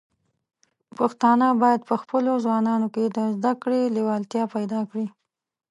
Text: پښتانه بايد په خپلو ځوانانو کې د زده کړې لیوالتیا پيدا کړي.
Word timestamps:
پښتانه 0.97 1.47
بايد 1.61 1.81
په 1.89 1.95
خپلو 2.01 2.31
ځوانانو 2.45 2.87
کې 2.93 3.03
د 3.17 3.19
زده 3.35 3.51
کړې 3.61 3.81
لیوالتیا 3.95 4.43
پيدا 4.55 4.81
کړي. 4.89 5.07